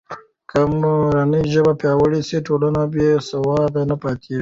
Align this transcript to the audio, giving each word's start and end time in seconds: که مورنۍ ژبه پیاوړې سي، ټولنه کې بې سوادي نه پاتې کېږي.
که 0.49 0.59
مورنۍ 0.79 1.43
ژبه 1.53 1.73
پیاوړې 1.81 2.21
سي، 2.29 2.37
ټولنه 2.47 2.81
کې 2.85 2.91
بې 2.93 3.07
سوادي 3.29 3.83
نه 3.89 3.95
پاتې 4.01 4.19
کېږي. 4.25 4.39